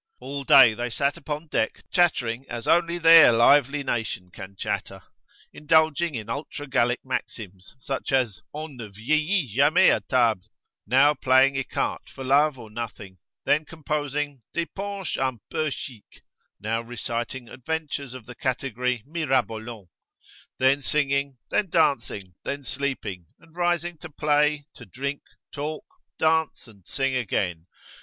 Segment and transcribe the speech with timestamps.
[0.19, 5.03] All day they sat upon deck chattering as only their lively nation can chatter,
[5.53, 10.41] indulging in ultra gallic maxims, such as "on ne vieillit jamais a table;"
[10.87, 16.21] now playing ecarte for love or nothing, then composing "des ponches un peu chiques;"
[16.59, 19.87] now reciting adventures of the category "Mirabolant,"
[20.57, 25.21] then singing, then dancing, then sleeping, and rising to play, to drink,
[25.51, 25.85] talk,
[26.17, 27.67] dance, and sing again.